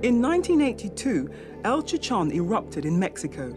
[0.00, 1.28] In 1982,
[1.64, 3.52] El Chichon erupted in Mexico.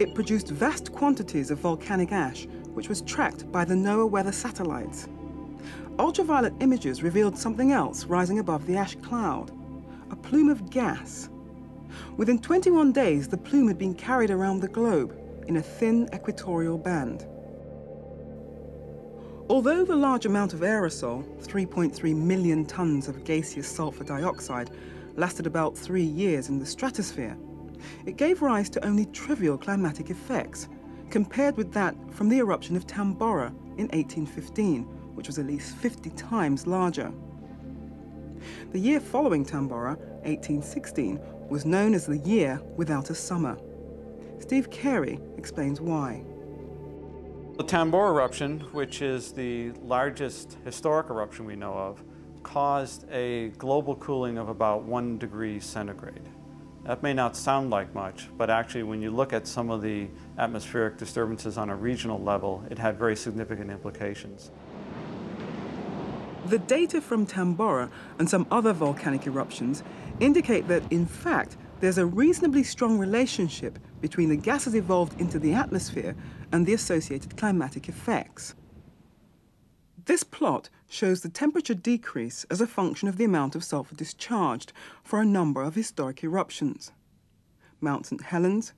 [0.00, 5.08] It produced vast quantities of volcanic ash, which was tracked by the NOAA weather satellites.
[5.98, 9.52] Ultraviolet images revealed something else rising above the ash cloud
[10.10, 11.28] a plume of gas.
[12.16, 15.14] Within 21 days, the plume had been carried around the globe
[15.46, 17.26] in a thin equatorial band.
[19.50, 24.70] Although the large amount of aerosol, 3.3 million tons of gaseous sulfur dioxide,
[25.16, 27.36] lasted about three years in the stratosphere,
[28.06, 30.68] it gave rise to only trivial climatic effects
[31.10, 34.84] compared with that from the eruption of Tambora in 1815,
[35.14, 37.12] which was at least 50 times larger.
[38.72, 43.58] The year following Tambora, 1816, was known as the year without a summer.
[44.38, 46.22] Steve Carey explains why.
[47.58, 52.02] The Tambora eruption, which is the largest historic eruption we know of,
[52.42, 56.28] caused a global cooling of about one degree centigrade.
[56.84, 60.08] That may not sound like much, but actually when you look at some of the
[60.38, 64.50] atmospheric disturbances on a regional level, it had very significant implications.
[66.46, 69.82] The data from Tambora and some other volcanic eruptions
[70.20, 75.52] indicate that, in fact, there's a reasonably strong relationship between the gases evolved into the
[75.52, 76.16] atmosphere
[76.50, 78.54] and the associated climatic effects.
[80.10, 84.72] This plot shows the temperature decrease as a function of the amount of sulfur discharged
[85.04, 86.90] for a number of historic eruptions.
[87.80, 88.20] Mount St.
[88.20, 88.72] Helens,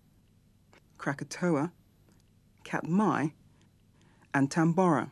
[0.99, 1.73] Krakatoa,
[2.65, 3.29] Katmai,
[4.35, 5.11] and Tambora.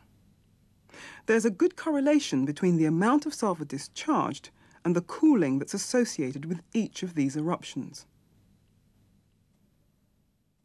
[1.25, 4.51] There's a good correlation between the amount of sulfur discharged
[4.85, 8.05] and the cooling that's associated with each of these eruptions.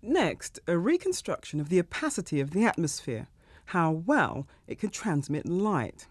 [0.03, 3.29] Next, a reconstruction of the opacity of the atmosphere,
[3.67, 6.07] how well it can transmit light.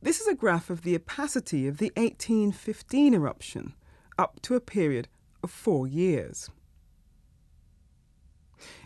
[0.00, 3.74] This is a graph of the opacity of the 1815 eruption
[4.16, 5.08] up to a period
[5.42, 6.50] of four years.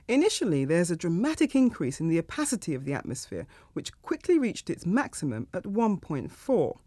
[0.09, 4.85] Initially, there's a dramatic increase in the opacity of the atmosphere, which quickly reached its
[4.85, 6.79] maximum at 1.4,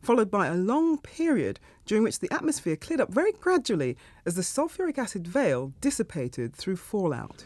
[0.00, 3.96] followed by a long period during which the atmosphere cleared up very gradually
[4.26, 7.44] as the sulfuric acid veil dissipated through fallout.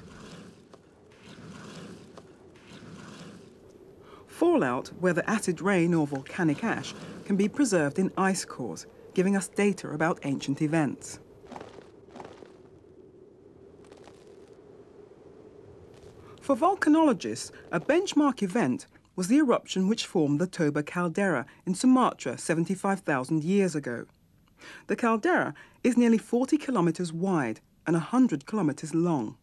[4.32, 6.94] Fallout, whether acid rain or volcanic ash,
[7.26, 11.20] can be preserved in ice cores, giving us data about ancient events.
[16.40, 22.38] For volcanologists, a benchmark event was the eruption which formed the Toba caldera in Sumatra
[22.38, 24.06] 75,000 years ago.
[24.86, 25.52] The caldera
[25.84, 29.36] is nearly 40 kilometers wide and 100 kilometers long.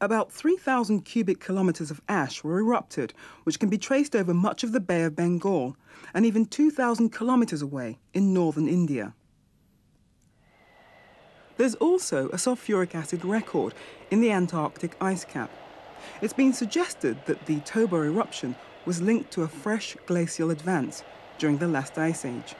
[0.00, 3.14] About 3,000 cubic kilometers of ash were erupted,
[3.44, 5.76] which can be traced over much of the Bay of Bengal
[6.12, 9.14] and even 2,000 kilometers away in northern India.
[11.56, 13.72] There's also a sulfuric acid record
[14.10, 15.50] in the Antarctic ice cap,
[16.20, 21.02] it's been suggested that the Toba eruption was linked to a fresh glacial advance
[21.38, 22.54] during the last ice age.